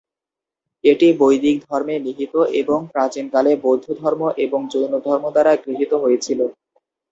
এটি 0.83 1.07
বৈদিক 1.19 1.57
ধর্মে 1.65 1.95
নিহিত 2.05 2.33
এবং 2.61 2.79
প্রাচীনকালে 2.93 3.51
বৌদ্ধধর্ম 3.63 4.21
ও 4.45 4.59
জৈনধর্ম 4.73 5.25
দ্বারা 5.35 5.53
গৃহীত 5.63 5.91
হয়েছিল। 6.03 6.39